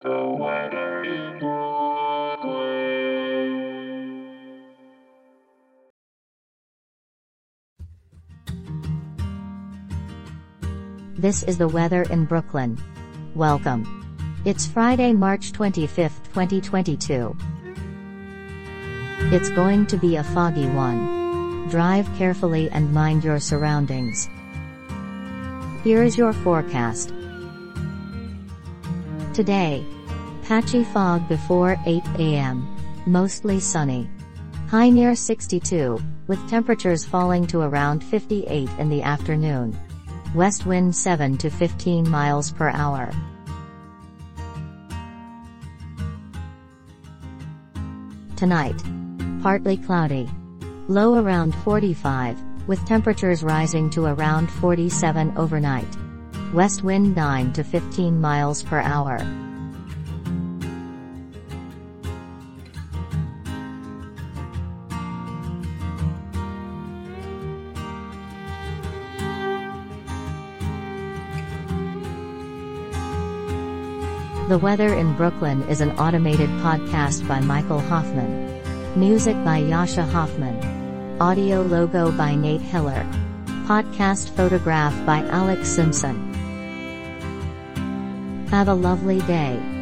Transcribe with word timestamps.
This 0.00 0.12
is 11.42 11.58
the 11.58 11.66
weather 11.66 12.02
in 12.04 12.26
Brooklyn. 12.26 12.78
Welcome. 13.34 14.40
It's 14.44 14.68
Friday, 14.68 15.12
March 15.12 15.50
25th, 15.50 16.22
2022. 16.32 17.36
It's 19.34 19.48
going 19.50 19.84
to 19.88 19.96
be 19.96 20.14
a 20.14 20.22
foggy 20.22 20.68
one. 20.68 21.66
Drive 21.70 22.08
carefully 22.16 22.70
and 22.70 22.94
mind 22.94 23.24
your 23.24 23.40
surroundings. 23.40 24.28
Here 25.82 26.04
is 26.04 26.16
your 26.16 26.32
forecast. 26.32 27.12
Today. 29.38 29.86
Patchy 30.42 30.82
fog 30.82 31.28
before 31.28 31.76
8 31.86 32.02
a.m. 32.18 32.66
Mostly 33.06 33.60
sunny. 33.60 34.10
High 34.66 34.90
near 34.90 35.14
62, 35.14 35.96
with 36.26 36.50
temperatures 36.50 37.04
falling 37.04 37.46
to 37.46 37.60
around 37.60 38.02
58 38.02 38.68
in 38.80 38.88
the 38.88 39.00
afternoon. 39.00 39.78
West 40.34 40.66
wind 40.66 40.92
7 40.92 41.38
to 41.38 41.50
15 41.50 42.10
miles 42.10 42.50
per 42.50 42.70
hour. 42.70 43.12
Tonight. 48.34 48.82
Partly 49.40 49.76
cloudy. 49.76 50.28
Low 50.88 51.14
around 51.14 51.54
45, 51.62 52.36
with 52.66 52.84
temperatures 52.86 53.44
rising 53.44 53.88
to 53.90 54.06
around 54.06 54.50
47 54.50 55.32
overnight. 55.36 56.07
West 56.54 56.82
wind 56.82 57.14
9 57.14 57.52
to 57.52 57.62
15 57.62 58.18
miles 58.18 58.62
per 58.62 58.80
hour. 58.80 59.18
The 74.48 74.56
Weather 74.56 74.94
in 74.94 75.14
Brooklyn 75.14 75.62
is 75.68 75.82
an 75.82 75.90
automated 75.98 76.48
podcast 76.62 77.28
by 77.28 77.40
Michael 77.40 77.80
Hoffman. 77.80 78.58
Music 78.98 79.34
by 79.44 79.60
Jascha 79.60 80.10
Hoffman. 80.10 80.56
Audio 81.20 81.60
logo 81.60 82.10
by 82.10 82.34
Nate 82.34 82.62
Heller. 82.62 83.04
Podcast 83.66 84.30
photograph 84.30 84.94
by 85.04 85.18
Alex 85.28 85.68
Simpson. 85.68 86.27
Have 88.50 88.68
a 88.68 88.74
lovely 88.74 89.20
day. 89.20 89.77